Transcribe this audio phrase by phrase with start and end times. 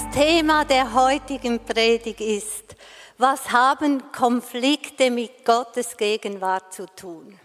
[0.00, 2.74] Das Thema der heutigen Predigt ist,
[3.18, 7.38] was haben Konflikte mit Gottes Gegenwart zu tun?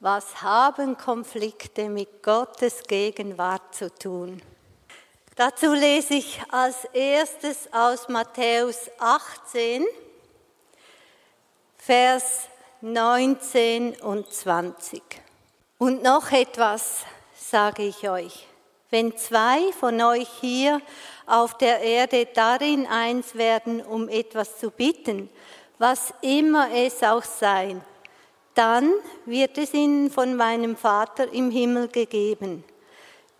[0.00, 4.40] Was haben Konflikte mit Gottes Gegenwart zu tun?
[5.36, 9.84] Dazu lese ich als erstes aus Matthäus 18,
[11.76, 12.48] Vers
[12.80, 15.02] 19 und 20.
[15.76, 17.04] Und noch etwas
[17.36, 18.48] sage ich euch.
[18.92, 20.82] Wenn zwei von euch hier
[21.24, 25.30] auf der Erde darin eins werden, um etwas zu bitten,
[25.78, 27.76] was immer es auch sei,
[28.52, 28.92] dann
[29.24, 32.64] wird es ihnen von meinem Vater im Himmel gegeben.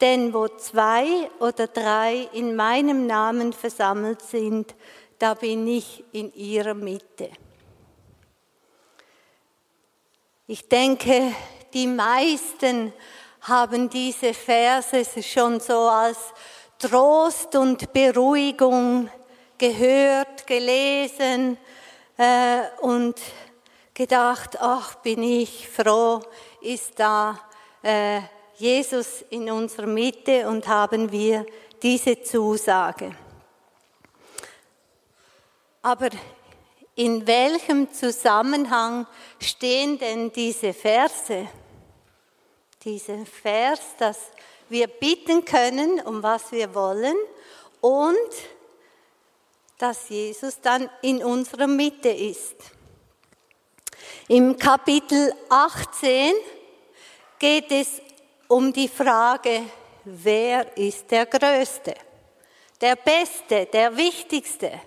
[0.01, 4.75] Denn wo zwei oder drei in meinem Namen versammelt sind,
[5.19, 7.29] da bin ich in ihrer Mitte.
[10.47, 11.35] Ich denke,
[11.75, 12.95] die meisten
[13.43, 16.19] haben diese Verse schon so als
[16.79, 19.09] Trost und Beruhigung
[19.59, 21.57] gehört, gelesen
[22.17, 23.21] äh, und
[23.95, 26.21] gedacht, ach bin ich froh,
[26.61, 27.39] ist da
[27.83, 28.21] äh,
[28.57, 31.45] Jesus in unserer Mitte und haben wir
[31.83, 33.15] diese Zusage.
[35.83, 36.11] Aber
[36.95, 39.07] in welchem Zusammenhang
[39.41, 41.49] stehen denn diese Verse?
[42.85, 44.19] Diese Vers, dass
[44.69, 47.17] wir bitten können, um was wir wollen
[47.81, 48.17] und
[49.79, 52.57] dass Jesus dann in unserer Mitte ist.
[54.29, 56.33] Im Kapitel 18
[57.39, 58.01] geht es
[58.49, 59.63] um die Frage,
[60.05, 61.95] wer ist der Größte,
[62.81, 64.81] der Beste, der Wichtigste.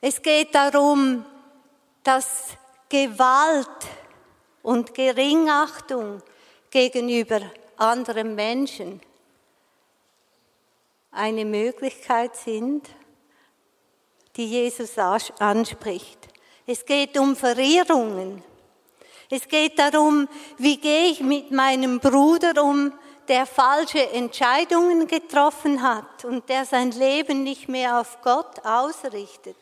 [0.00, 1.24] Es geht darum,
[2.02, 2.48] dass
[2.88, 3.68] Gewalt
[4.64, 6.22] und Geringachtung
[6.70, 7.40] gegenüber
[7.76, 9.00] anderen Menschen
[11.12, 12.88] eine Möglichkeit sind,
[14.36, 16.18] die Jesus anspricht.
[16.66, 18.42] Es geht um Verehrungen.
[19.30, 22.92] Es geht darum, wie gehe ich mit meinem Bruder um,
[23.28, 29.56] der falsche Entscheidungen getroffen hat und der sein Leben nicht mehr auf Gott ausrichtet.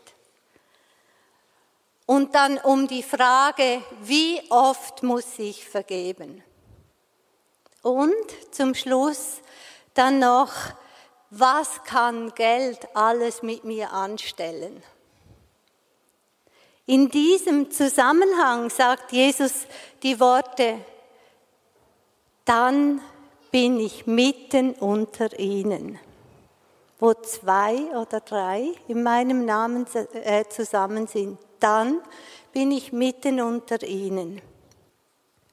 [2.13, 6.45] Und dann um die Frage, wie oft muss ich vergeben?
[7.81, 8.13] Und
[8.51, 9.41] zum Schluss
[9.95, 10.53] dann noch,
[11.31, 14.83] was kann Geld alles mit mir anstellen?
[16.85, 19.67] In diesem Zusammenhang sagt Jesus
[20.03, 20.85] die Worte,
[22.45, 23.01] dann
[23.51, 25.99] bin ich mitten unter ihnen.
[27.03, 29.87] Wo zwei oder drei in meinem Namen
[30.23, 32.01] äh, zusammen sind, dann
[32.53, 34.41] bin ich mitten unter ihnen.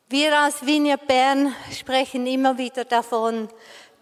[0.09, 3.49] Wir als Vinja Bern sprechen immer wieder davon,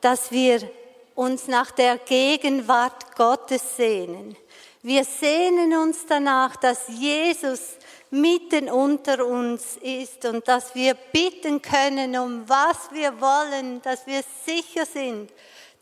[0.02, 0.70] dass wir
[1.16, 4.36] uns nach der Gegenwart Gottes sehnen.
[4.82, 7.78] Wir sehnen uns danach, dass Jesus
[8.10, 14.22] mitten unter uns ist und dass wir bitten können, um was wir wollen, dass wir
[14.46, 15.32] sicher sind,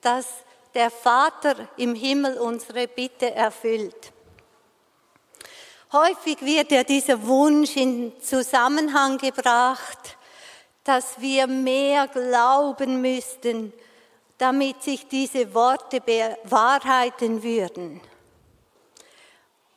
[0.01, 0.44] dass
[0.75, 4.11] der Vater im Himmel unsere Bitte erfüllt.
[5.93, 10.17] Häufig wird ja dieser Wunsch in Zusammenhang gebracht,
[10.83, 13.71] dass wir mehr glauben müssten,
[14.37, 18.01] damit sich diese Worte bewahrheiten würden.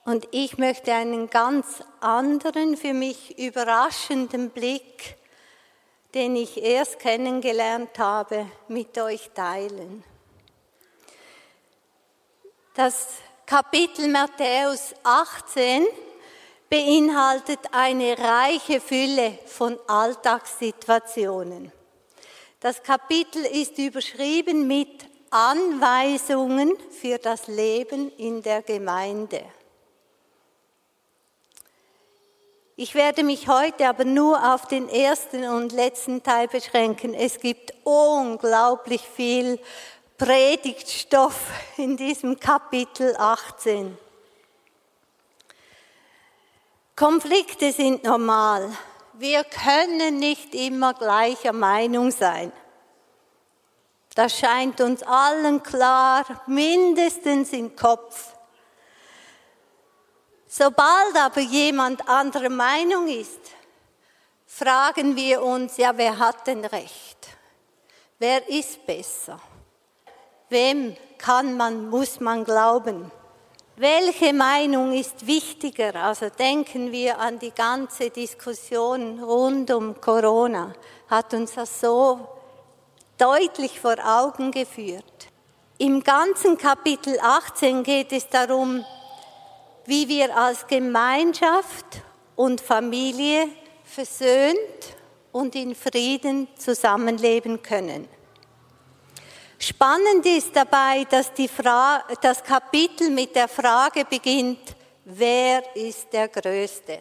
[0.04, 5.16] Und ich möchte einen ganz anderen, für mich überraschenden Blick,
[6.14, 10.02] den ich erst kennengelernt habe, mit euch teilen.
[12.78, 13.08] Das
[13.44, 15.84] Kapitel Matthäus 18
[16.70, 21.72] beinhaltet eine reiche Fülle von Alltagssituationen.
[22.60, 29.42] Das Kapitel ist überschrieben mit Anweisungen für das Leben in der Gemeinde.
[32.76, 37.12] Ich werde mich heute aber nur auf den ersten und letzten Teil beschränken.
[37.12, 39.58] Es gibt unglaublich viel
[40.18, 43.96] Predigtstoff in diesem Kapitel 18.
[46.96, 48.68] Konflikte sind normal.
[49.12, 52.52] Wir können nicht immer gleicher Meinung sein.
[54.16, 58.34] Das scheint uns allen klar, mindestens im Kopf.
[60.48, 63.38] Sobald aber jemand anderer Meinung ist,
[64.48, 67.28] fragen wir uns, ja, wer hat denn recht?
[68.18, 69.40] Wer ist besser?
[70.50, 73.10] Wem kann man, muss man glauben?
[73.76, 75.94] Welche Meinung ist wichtiger?
[75.94, 80.72] Also denken wir an die ganze Diskussion rund um Corona,
[81.08, 82.26] hat uns das so
[83.18, 85.28] deutlich vor Augen geführt.
[85.76, 88.84] Im ganzen Kapitel 18 geht es darum,
[89.84, 92.02] wie wir als Gemeinschaft
[92.36, 93.48] und Familie
[93.84, 94.56] versöhnt
[95.30, 98.08] und in Frieden zusammenleben können.
[99.60, 101.32] Spannend ist dabei, dass
[102.20, 104.60] das Kapitel mit der Frage beginnt,
[105.04, 107.00] wer ist der Größte?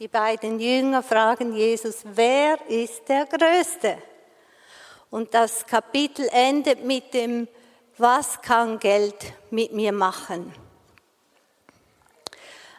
[0.00, 3.98] Die beiden Jünger fragen Jesus, wer ist der Größte?
[5.10, 7.46] Und das Kapitel endet mit dem,
[7.98, 10.52] was kann Geld mit mir machen?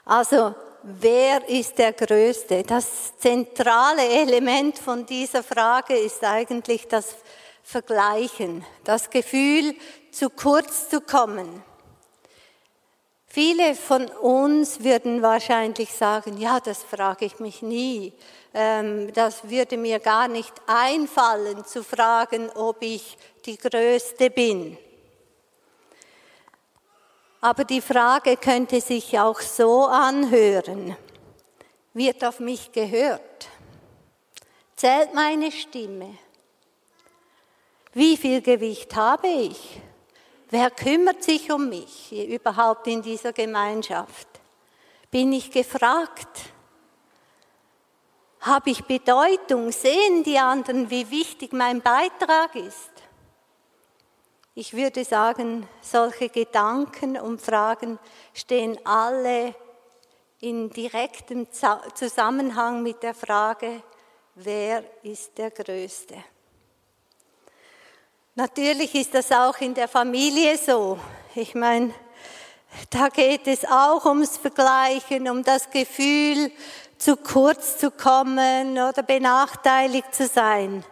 [0.03, 2.63] Also, wer ist der Größte?
[2.63, 7.15] Das zentrale Element von dieser Frage ist eigentlich das
[7.63, 9.75] Vergleichen, das Gefühl,
[10.11, 11.63] zu kurz zu kommen.
[13.25, 18.13] Viele von uns würden wahrscheinlich sagen, ja, das frage ich mich nie.
[18.53, 24.77] Ähm, das würde mir gar nicht einfallen zu fragen, ob ich die Größte bin.
[27.41, 30.95] Aber die Frage könnte sich auch so anhören.
[31.93, 33.49] Wird auf mich gehört?
[34.75, 36.19] Zählt meine Stimme?
[37.93, 39.81] Wie viel Gewicht habe ich?
[40.49, 44.27] Wer kümmert sich um mich überhaupt in dieser Gemeinschaft?
[45.11, 46.53] Bin ich gefragt?
[48.41, 49.71] Habe ich Bedeutung?
[49.71, 52.91] Sehen die anderen, wie wichtig mein Beitrag ist?
[54.55, 57.99] Ich würde sagen, solche Gedanken und Fragen
[58.33, 59.55] stehen alle
[60.39, 61.47] in direktem
[61.93, 63.83] Zusammenhang mit der Frage,
[64.35, 66.15] wer ist der Größte?
[68.35, 70.97] Natürlich ist das auch in der Familie so.
[71.35, 71.93] Ich meine,
[72.89, 76.51] da geht es auch ums Vergleichen, um das Gefühl,
[76.97, 80.83] zu kurz zu kommen oder benachteiligt zu sein.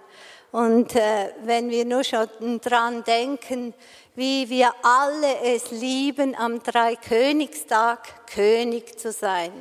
[0.51, 3.73] Und äh, wenn wir nur schon dran denken,
[4.13, 9.51] wie wir alle es lieben, am Dreikönigstag König zu sein.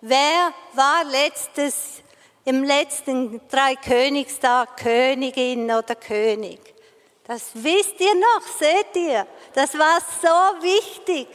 [0.00, 2.00] Wer war letztes,
[2.44, 6.77] im letzten Dreikönigstag Königin oder König?
[7.28, 9.26] Das wisst ihr noch, seht ihr?
[9.52, 11.28] Das war so wichtig.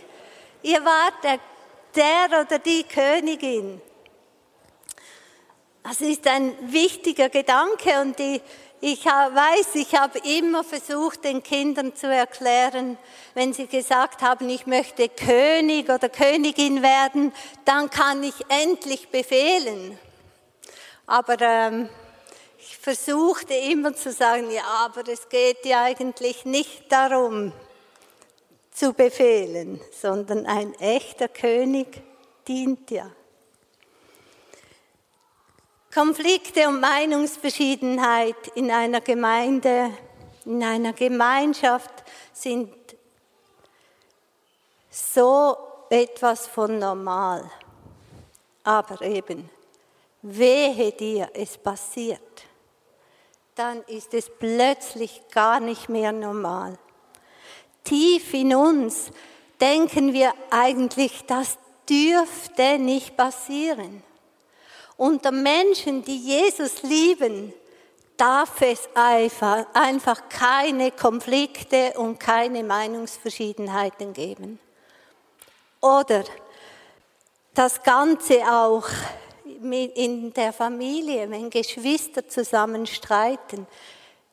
[0.64, 1.40] Ihr wart der,
[1.96, 3.80] der oder die Königin.
[5.84, 8.42] Das ist ein wichtiger Gedanke und die,
[8.82, 12.98] ich weiß, ich habe immer versucht, den Kindern zu erklären,
[13.36, 17.32] wenn sie gesagt haben, ich möchte König oder Königin werden,
[17.66, 20.00] dann kann ich endlich befehlen.
[21.06, 21.88] Aber ähm,
[22.66, 27.52] ich versuchte immer zu sagen, ja, aber es geht ja eigentlich nicht darum
[28.72, 32.02] zu befehlen, sondern ein echter König
[32.48, 33.12] dient ja.
[35.94, 39.92] Konflikte und Meinungsverschiedenheit in einer Gemeinde,
[40.46, 41.92] in einer Gemeinschaft
[42.32, 42.74] sind
[44.90, 45.58] so
[45.90, 47.52] etwas von normal.
[48.64, 49.50] Aber eben,
[50.22, 52.46] wehe dir, es passiert,
[53.56, 56.78] dann ist es plötzlich gar nicht mehr normal.
[57.84, 59.12] Tief in uns
[59.60, 61.58] denken wir eigentlich, das
[61.90, 64.04] dürfte nicht passieren.
[64.98, 67.54] Unter Menschen, die Jesus lieben,
[68.18, 74.60] darf es einfach, keine Konflikte und keine Meinungsverschiedenheiten geben.
[75.82, 76.24] Oder
[77.54, 78.88] das Ganze auch
[79.72, 83.68] in der Familie, wenn Geschwister zusammen streiten,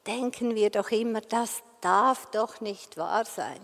[0.07, 3.61] denken wir doch immer, das darf doch nicht wahr sein,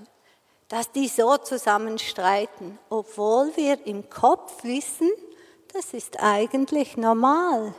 [0.68, 5.10] dass die so zusammen streiten, obwohl wir im Kopf wissen,
[5.72, 7.74] das ist eigentlich normal.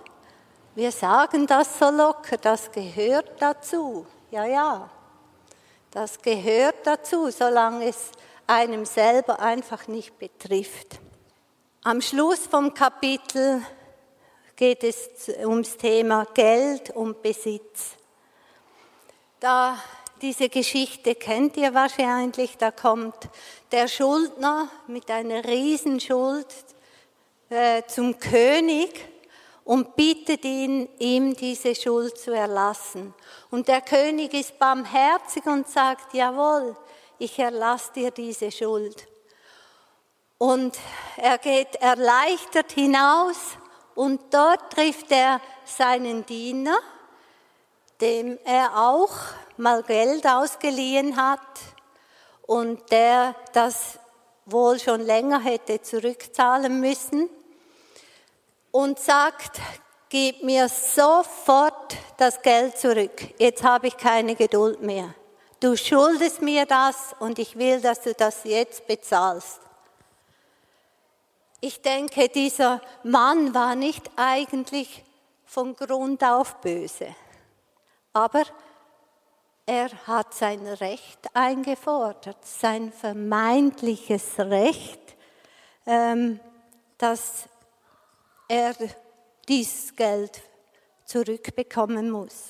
[0.75, 4.05] Wir sagen das so locker, das gehört dazu.
[4.29, 4.89] Ja, ja,
[5.91, 8.11] das gehört dazu, solange es
[8.45, 10.99] einem selber einfach nicht betrifft.
[11.83, 13.61] Am Schluss vom Kapitel
[14.57, 17.91] geht es ums Thema Geld und Besitz.
[19.39, 19.77] Da
[20.19, 23.15] diese Geschichte kennt ihr wahrscheinlich, da kommt
[23.71, 26.47] der Schuldner mit einer Riesenschuld
[27.49, 29.07] äh, zum König
[29.63, 33.13] und bittet ihn, ihm diese Schuld zu erlassen.
[33.51, 36.75] Und der König ist barmherzig und sagt, jawohl,
[37.19, 39.07] ich erlasse dir diese Schuld.
[40.39, 40.79] Und
[41.17, 43.57] er geht erleichtert hinaus
[43.97, 46.77] und dort trifft er seinen Diener,
[47.99, 49.09] dem er auch
[49.57, 51.39] mal Geld ausgeliehen hat
[52.43, 53.97] und der das
[54.45, 57.27] wohl schon länger hätte zurückzahlen müssen
[58.69, 59.59] und sagt,
[60.09, 65.15] gib mir sofort das Geld zurück, jetzt habe ich keine Geduld mehr.
[65.59, 69.66] Du schuldest mir das und ich will, dass du das jetzt bezahlst.
[71.59, 75.03] Ich denke, dieser Mann war nicht eigentlich
[75.45, 77.15] von Grund auf böse,
[78.13, 78.43] aber
[79.65, 85.01] er hat sein Recht eingefordert, sein vermeintliches Recht,
[85.85, 86.39] ähm,
[86.97, 87.49] dass
[88.47, 88.75] er
[89.47, 90.41] dieses Geld
[91.05, 92.49] zurückbekommen muss.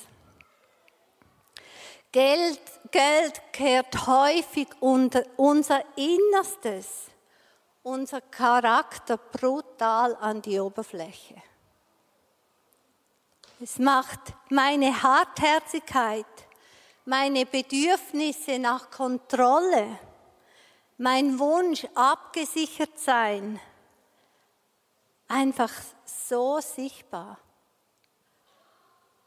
[2.12, 2.60] Geld,
[2.90, 7.07] Geld kehrt häufig unter unser Innerstes,
[7.88, 11.42] unser Charakter brutal an die Oberfläche.
[13.60, 16.26] Es macht meine Hartherzigkeit,
[17.06, 19.98] meine Bedürfnisse nach Kontrolle,
[20.98, 23.58] mein Wunsch abgesichert sein,
[25.26, 25.72] einfach
[26.04, 27.38] so sichtbar.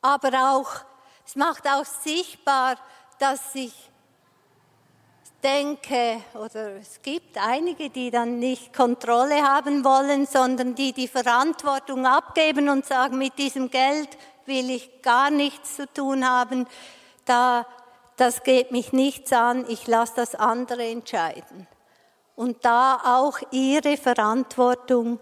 [0.02, 0.72] Aber auch,
[1.26, 2.78] es macht auch sichtbar,
[3.18, 3.91] dass ich
[5.44, 12.06] denke, oder es gibt einige, die dann nicht Kontrolle haben wollen, sondern die die Verantwortung
[12.06, 14.10] abgeben und sagen, mit diesem Geld
[14.46, 16.68] will ich gar nichts zu tun haben
[17.26, 17.66] da,
[18.18, 21.68] das geht mich nichts an, ich lasse das andere entscheiden.
[22.36, 25.20] Und da auch ihre Verantwortung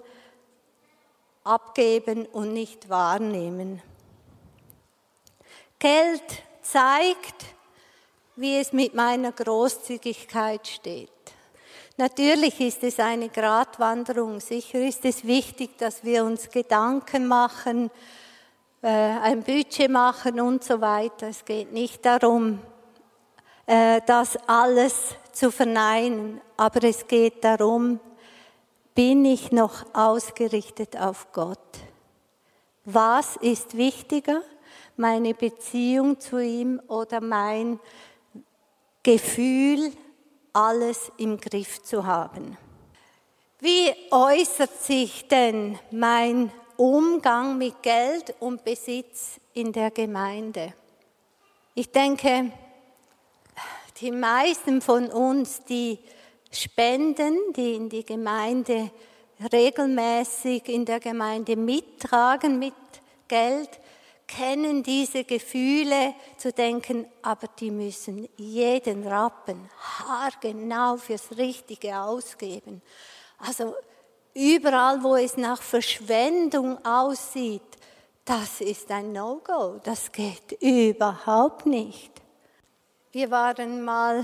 [1.43, 3.81] abgeben und nicht wahrnehmen.
[5.79, 6.23] Geld
[6.61, 7.45] zeigt,
[8.39, 11.09] wie es mit meiner Großzügigkeit steht.
[11.97, 14.39] Natürlich ist es eine Gratwanderung.
[14.39, 17.91] Sicher ist es wichtig, dass wir uns Gedanken machen,
[18.81, 21.27] äh, ein Budget machen und so weiter.
[21.27, 22.59] Es geht nicht darum,
[23.65, 27.99] äh, das alles zu verneinen, aber es geht darum,
[28.95, 31.59] bin ich noch ausgerichtet auf Gott?
[32.85, 34.41] Was ist wichtiger,
[34.95, 37.79] meine Beziehung zu ihm oder mein
[39.11, 39.91] Gefühl,
[40.53, 42.57] alles im Griff zu haben?
[43.59, 50.73] Wie äußert sich denn mein Umgang mit Geld und Besitz in der Gemeinde.
[51.75, 52.53] Ich denke,
[53.99, 55.99] die meisten von uns, die
[56.49, 58.91] spenden, die in die Gemeinde
[59.51, 62.73] regelmäßig in der Gemeinde mittragen mit
[63.27, 63.69] Geld,
[64.29, 72.81] kennen diese Gefühle zu denken, aber die müssen jeden Rappen haargenau fürs Richtige ausgeben.
[73.39, 73.75] Also
[74.33, 77.61] Überall, wo es nach Verschwendung aussieht,
[78.23, 79.81] das ist ein No-Go.
[79.83, 82.11] Das geht überhaupt nicht.
[83.11, 84.23] Wir waren mal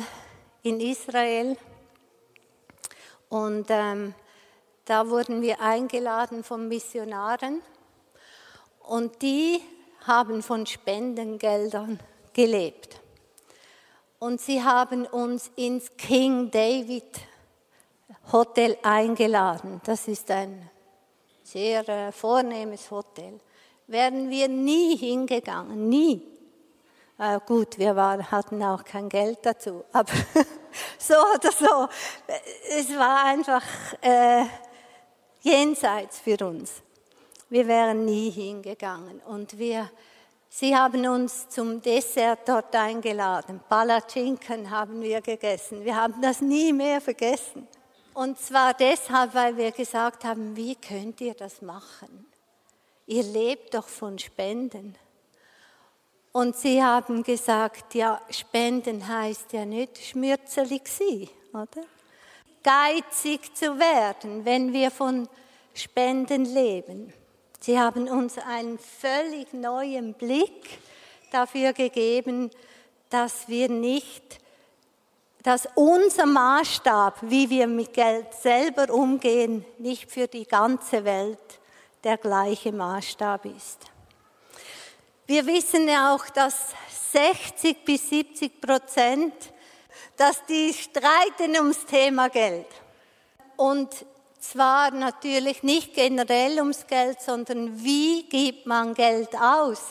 [0.62, 1.58] in Israel
[3.30, 4.14] und ähm,
[4.86, 7.62] da wurden wir eingeladen von Missionaren
[8.88, 9.60] und die
[10.08, 12.00] haben von Spendengeldern
[12.34, 13.02] gelebt.
[14.20, 17.04] Und sie haben uns ins King David
[18.32, 19.82] Hotel eingeladen.
[19.86, 20.70] Das ist ein
[21.44, 23.40] sehr äh, vornehmes Hotel.
[23.88, 26.22] Wären wir nie hingegangen, nie.
[27.18, 30.12] Äh, gut, wir war, hatten auch kein Geld dazu, aber
[30.98, 31.88] so oder so.
[32.70, 33.64] Es war einfach
[34.02, 34.46] äh,
[35.42, 36.82] jenseits für uns.
[37.50, 39.90] Wir wären nie hingegangen und wir,
[40.50, 43.62] sie haben uns zum Dessert dort eingeladen.
[43.70, 45.86] Palatschinken haben wir gegessen.
[45.86, 47.68] Wir haben das nie mehr vergessen.
[48.16, 52.26] Und zwar deshalb, weil wir gesagt haben, wie könnt ihr das machen?
[53.08, 54.96] Ihr lebt doch von Spenden.
[56.32, 61.86] Und sie haben gesagt, ja, Spenden heißt ja nicht schmürzelig sie, oder?
[62.64, 65.30] Geizig zu werden, wenn wir von
[65.74, 67.14] Spenden leben.
[67.66, 70.78] Sie haben uns einen völlig neuen Blick
[71.32, 72.52] dafür gegeben,
[73.10, 74.40] dass wir nicht
[75.42, 81.40] dass unser Maßstab, wie wir mit Geld selber umgehen, nicht für die ganze Welt
[82.04, 83.80] der gleiche Maßstab ist.
[85.26, 86.74] Wir wissen ja auch, dass
[87.14, 89.34] 60 bis 70 Prozent,
[90.18, 92.68] dass die streiten ums Thema Geld.
[93.56, 93.90] Und
[94.52, 99.82] zwar natürlich nicht generell ums Geld, sondern wie gibt man Geld aus?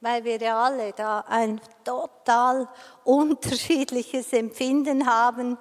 [0.00, 2.68] Weil wir ja alle da ein total
[3.04, 5.58] unterschiedliches Empfinden haben,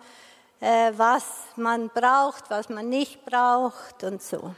[0.60, 1.26] äh, was
[1.56, 4.56] man braucht, was man nicht braucht und so.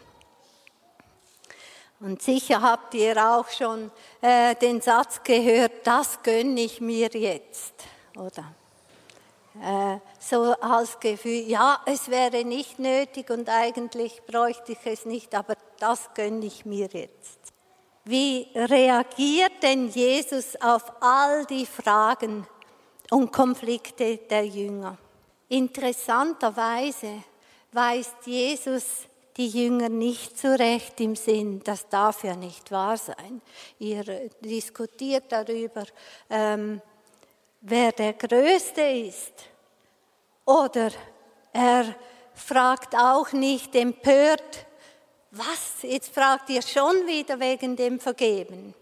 [2.00, 3.92] Und sicher habt ihr auch schon
[4.22, 7.74] äh, den Satz gehört, das gönne ich mir jetzt,
[8.18, 8.54] oder?
[9.62, 15.36] Äh, so als Gefühl, ja, es wäre nicht nötig und eigentlich bräuchte ich es nicht,
[15.36, 17.40] aber das gönne ich mir jetzt.
[18.06, 22.48] Wie reagiert denn Jesus auf all die Fragen
[23.12, 24.98] und Konflikte der Jünger?
[25.50, 27.24] Interessanterweise
[27.72, 29.08] weist Jesus
[29.38, 33.42] die Jünger nicht zurecht im Sinn, das darf ja nicht wahr sein.
[33.80, 34.04] Ihr
[34.42, 35.86] diskutiert darüber,
[36.30, 36.82] ähm,
[37.64, 39.34] wer der Größte ist.
[40.46, 40.92] Oder
[41.52, 41.96] er
[42.34, 44.66] fragt auch nicht empört,
[45.32, 48.76] was, jetzt fragt ihr schon wieder wegen dem Vergeben.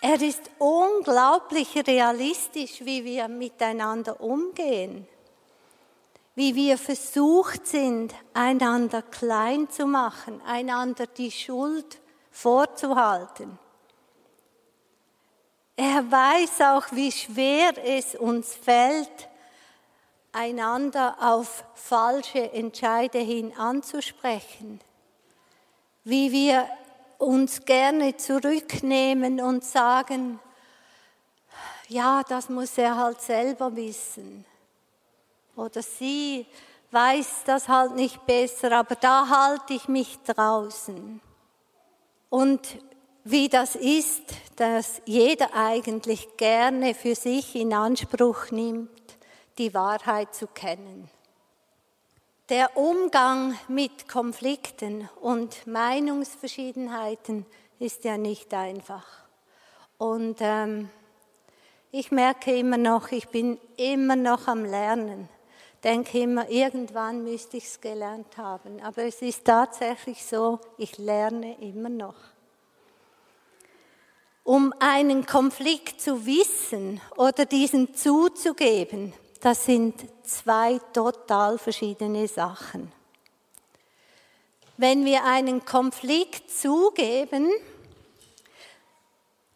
[0.00, 5.08] Er ist unglaublich realistisch, wie wir miteinander umgehen
[6.34, 12.00] wie wir versucht sind, einander klein zu machen, einander die Schuld
[12.30, 13.58] vorzuhalten.
[15.76, 19.28] Er weiß auch, wie schwer es uns fällt,
[20.32, 24.80] einander auf falsche Entscheide hin anzusprechen,
[26.04, 26.68] wie wir
[27.18, 30.38] uns gerne zurücknehmen und sagen,
[31.88, 34.44] ja, das muss er halt selber wissen
[35.56, 36.46] oder sie
[36.90, 41.20] weiß das halt nicht besser, aber da halte ich mich draußen.
[42.30, 42.78] Und
[43.24, 44.22] wie das ist,
[44.56, 48.90] dass jeder eigentlich gerne für sich in Anspruch nimmt,
[49.58, 51.08] die Wahrheit zu kennen.
[52.48, 57.46] Der Umgang mit Konflikten und Meinungsverschiedenheiten
[57.78, 59.06] ist ja nicht einfach.
[59.98, 60.90] Und ähm,
[61.90, 65.28] ich merke immer noch, ich bin immer noch am Lernen
[65.84, 68.80] denke immer, irgendwann müsste ich es gelernt haben.
[68.80, 72.16] Aber es ist tatsächlich so, ich lerne immer noch.
[74.44, 82.92] Um einen Konflikt zu wissen oder diesen zuzugeben, das sind zwei total verschiedene Sachen.
[84.76, 87.48] Wenn wir einen Konflikt zugeben,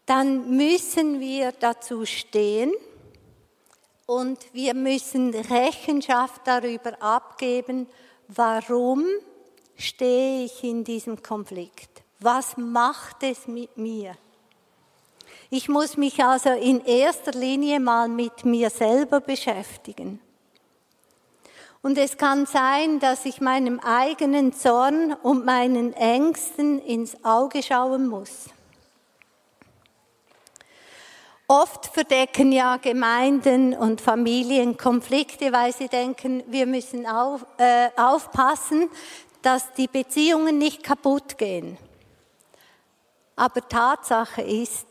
[0.06, 2.72] dann müssen wir dazu stehen
[4.06, 7.86] und wir müssen Rechenschaft darüber abgeben,
[8.28, 9.04] warum
[9.76, 12.02] stehe ich in diesem Konflikt?
[12.20, 14.16] Was macht es mit mir?
[15.50, 20.20] Ich muss mich also in erster Linie mal mit mir selber beschäftigen.
[21.80, 28.08] Und es kann sein, dass ich meinem eigenen Zorn und meinen Ängsten ins Auge schauen
[28.08, 28.50] muss.
[31.46, 38.90] Oft verdecken ja Gemeinden und Familien Konflikte, weil sie denken, wir müssen auf, äh, aufpassen,
[39.40, 41.78] dass die Beziehungen nicht kaputt gehen.
[43.34, 44.88] Aber Tatsache ist,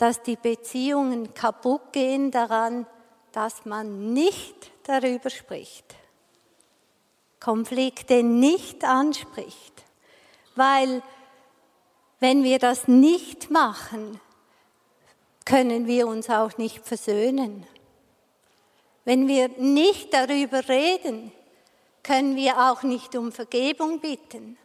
[0.00, 2.86] dass die Beziehungen kaputt gehen daran,
[3.32, 5.84] dass man nicht darüber spricht.
[7.38, 9.84] Konflikte nicht anspricht.
[10.56, 11.02] Weil
[12.18, 14.18] wenn wir das nicht machen,
[15.44, 17.66] können wir uns auch nicht versöhnen.
[19.04, 21.30] Wenn wir nicht darüber reden,
[22.02, 24.56] können wir auch nicht um Vergebung bitten.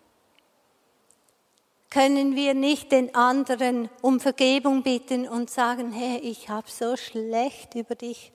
[1.90, 7.76] Können wir nicht den anderen um Vergebung bitten und sagen, hey, ich habe so schlecht
[7.76, 8.32] über dich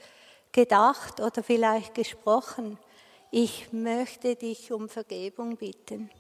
[0.53, 2.79] gedacht oder vielleicht gesprochen.
[3.31, 6.11] Ich möchte dich um Vergebung bitten.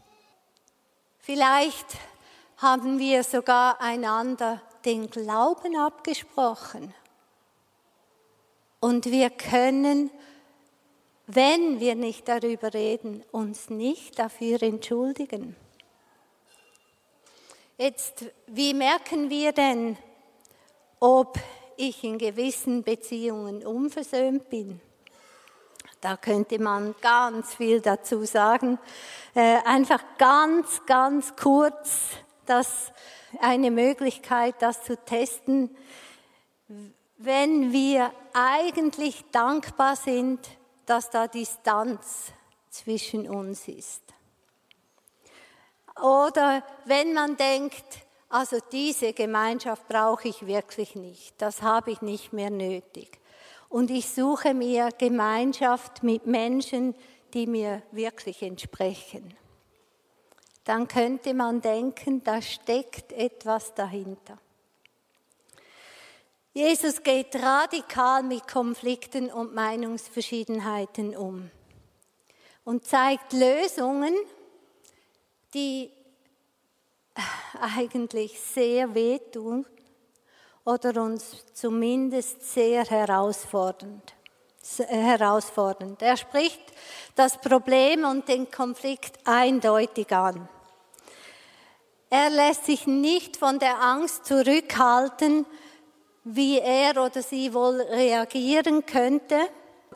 [1.18, 1.86] Vielleicht
[2.58, 6.94] haben wir sogar einander den Glauben abgesprochen.
[8.80, 10.10] Und wir können,
[11.26, 15.56] wenn wir nicht darüber reden, uns nicht dafür entschuldigen.
[17.82, 19.96] Jetzt, wie merken wir denn,
[20.98, 21.38] ob
[21.78, 24.82] ich in gewissen Beziehungen unversöhnt bin?
[26.02, 28.78] Da könnte man ganz viel dazu sagen.
[29.34, 32.10] Äh, einfach ganz, ganz kurz
[32.44, 32.92] das
[33.40, 35.74] eine Möglichkeit, das zu testen,
[37.16, 40.38] wenn wir eigentlich dankbar sind,
[40.84, 42.26] dass da Distanz
[42.68, 44.02] zwischen uns ist.
[46.02, 47.84] Oder wenn man denkt,
[48.28, 53.20] also diese Gemeinschaft brauche ich wirklich nicht, das habe ich nicht mehr nötig.
[53.70, 56.94] und ich suche mir Gemeinschaft mit Menschen,
[57.32, 59.34] die mir wirklich entsprechen.
[60.64, 64.38] Dann könnte man denken, da steckt etwas dahinter.
[66.52, 71.48] Jesus geht radikal mit Konflikten und Meinungsverschiedenheiten um
[72.64, 74.14] und zeigt Lösungen,
[75.54, 75.90] die
[77.60, 79.66] eigentlich sehr wehtun
[80.64, 84.14] oder uns zumindest sehr herausfordernd.
[84.78, 86.00] herausfordernd.
[86.02, 86.60] Er spricht
[87.14, 90.48] das Problem und den Konflikt eindeutig an.
[92.10, 95.46] Er lässt sich nicht von der Angst zurückhalten,
[96.24, 99.38] wie er oder sie wohl reagieren könnte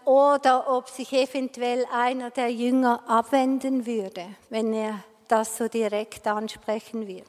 [0.04, 7.06] oder ob sich eventuell einer der Jünger abwenden würde, wenn er das so direkt ansprechen
[7.06, 7.26] wird.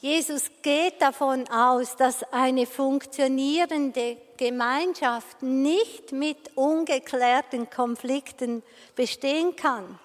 [0.00, 8.62] Jesus geht davon aus, dass eine funktionierende Gemeinschaft nicht mit ungeklärten Konflikten
[8.94, 9.98] bestehen kann.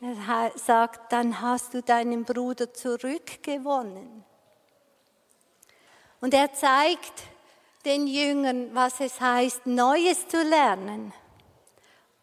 [0.00, 4.24] Er sagt, dann hast du deinen Bruder zurückgewonnen.
[6.20, 7.24] Und er zeigt
[7.84, 11.12] den Jüngern, was es heißt, Neues zu lernen,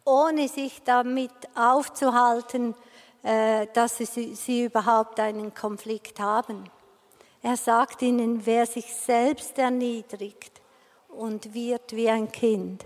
[0.06, 2.76] ohne sich damit aufzuhalten,
[3.24, 6.70] äh, dass sie überhaupt einen Konflikt haben.
[7.42, 10.62] Er sagt ihnen, wer sich selbst erniedrigt
[11.10, 12.86] und wird wie ein Kind.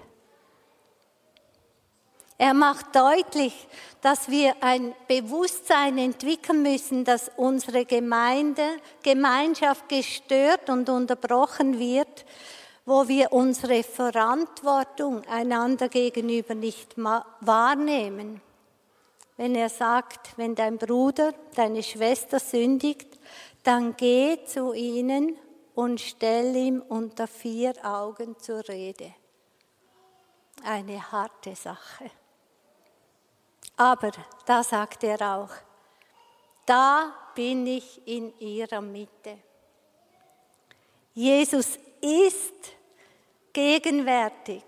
[2.38, 3.68] Er macht deutlich,
[4.02, 8.64] dass wir ein Bewusstsein entwickeln müssen, dass unsere Gemeinde,
[9.04, 12.26] Gemeinschaft gestört und unterbrochen wird,
[12.84, 18.42] wo wir unsere Verantwortung einander gegenüber nicht wahrnehmen.
[19.42, 23.18] Wenn er sagt, wenn dein Bruder, deine Schwester sündigt,
[23.64, 25.36] dann geh zu ihnen
[25.74, 29.16] und stell ihm unter vier Augen zur Rede.
[30.64, 32.12] Eine harte Sache.
[33.78, 34.12] Aber
[34.46, 35.50] da sagt er auch,
[36.68, 39.40] da bin ich in ihrer Mitte.
[41.16, 42.74] Jesus ist
[43.52, 44.62] gegenwärtig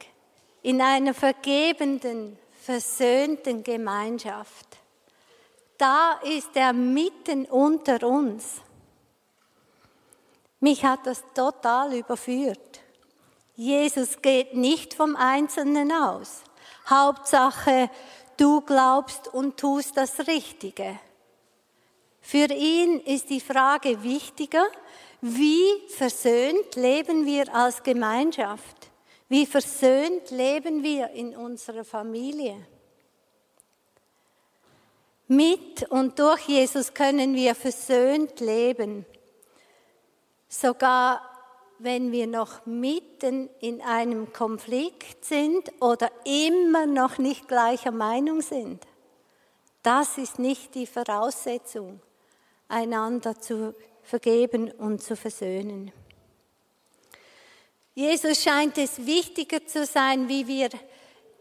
[0.64, 4.78] in einer vergebenden, versöhnten Gemeinschaft.
[5.78, 8.62] Da ist er mitten unter uns.
[10.62, 12.80] Mich hat das total überführt.
[13.56, 16.44] Jesus geht nicht vom Einzelnen aus.
[16.90, 17.90] Hauptsache,
[18.38, 20.98] du glaubst und tust das Richtige.
[22.22, 24.66] Für ihn ist die Frage wichtiger,
[25.20, 28.93] wie versöhnt leben wir als Gemeinschaft?
[29.34, 32.68] Wie versöhnt leben wir in unserer Familie?
[35.28, 39.08] Mit und durch Jesus können wir versöhnt leben.
[40.48, 41.20] Sogar
[41.80, 48.86] wenn wir noch mitten in einem Konflikt sind oder immer noch nicht gleicher Meinung sind.
[49.82, 52.02] Das ist nicht die Voraussetzung,
[52.68, 55.92] einander zu vergeben und zu versöhnen.
[57.96, 60.70] Jesus scheint es wichtiger zu sein, wie wir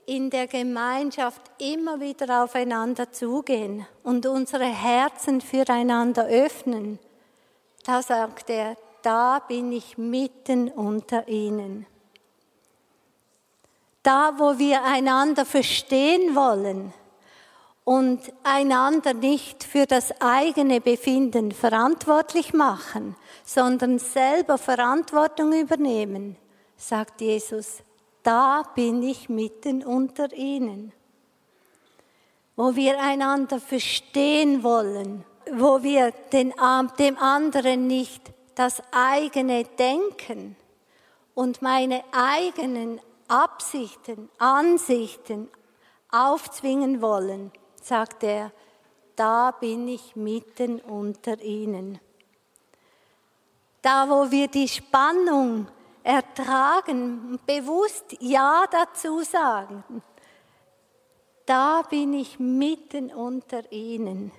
[0.04, 6.98] in der Gemeinschaft immer wieder aufeinander zugehen und unsere Herzen füreinander öffnen.
[7.84, 11.86] Da sagt er, da bin ich mitten unter ihnen.
[14.02, 16.92] Da, wo wir einander verstehen wollen
[17.84, 26.36] und einander nicht für das eigene Befinden verantwortlich machen, sondern selber Verantwortung übernehmen,
[26.76, 27.82] sagt Jesus,
[28.22, 30.92] da bin ich mitten unter ihnen.
[32.54, 36.52] Wo wir einander verstehen wollen, wo wir den,
[36.98, 40.56] dem anderen nicht das eigene Denken
[41.34, 45.48] und meine eigenen Absichten, Ansichten
[46.10, 47.50] aufzwingen wollen,
[47.82, 48.52] sagt er,
[49.16, 51.98] da bin ich mitten unter ihnen.
[53.82, 55.66] Da, wo wir die Spannung
[56.04, 60.02] ertragen, bewusst Ja dazu sagen,
[61.44, 64.30] da bin ich mitten unter ihnen.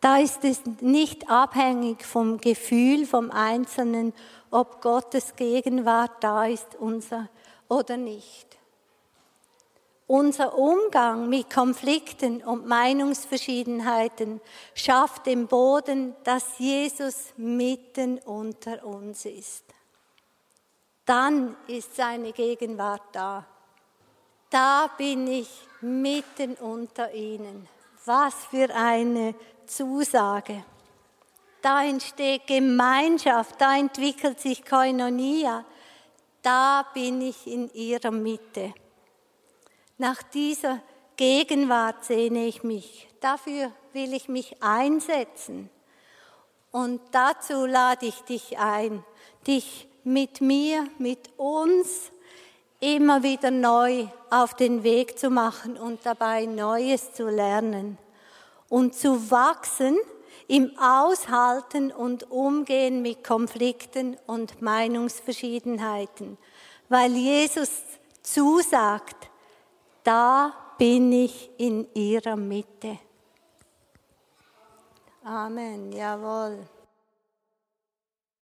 [0.00, 4.12] Da ist es nicht abhängig vom Gefühl vom Einzelnen,
[4.50, 7.30] ob Gottes Gegenwart da ist unser
[7.68, 8.58] oder nicht.
[10.06, 14.42] Unser Umgang mit Konflikten und Meinungsverschiedenheiten
[14.74, 19.64] schafft den Boden, dass Jesus mitten unter uns ist.
[21.06, 23.46] Dann ist seine Gegenwart da.
[24.50, 25.48] Da bin ich
[25.80, 27.66] mitten unter ihnen.
[28.04, 29.34] Was für eine
[29.66, 30.64] Zusage.
[31.62, 35.64] Da entsteht Gemeinschaft, da entwickelt sich Koinonia.
[36.42, 38.74] da bin ich in ihrer Mitte.
[39.98, 40.80] Nach dieser
[41.16, 43.08] Gegenwart sehne ich mich.
[43.20, 45.70] Dafür will ich mich einsetzen.
[46.72, 49.04] Und dazu lade ich dich ein,
[49.46, 52.10] dich mit mir, mit uns
[52.80, 57.96] immer wieder neu auf den Weg zu machen und dabei Neues zu lernen
[58.68, 59.96] und zu wachsen
[60.48, 66.36] im Aushalten und Umgehen mit Konflikten und Meinungsverschiedenheiten,
[66.88, 67.70] weil Jesus
[68.22, 69.23] zusagt,
[70.04, 72.98] da bin ich in ihrer Mitte.
[75.24, 76.58] Amen, jawohl.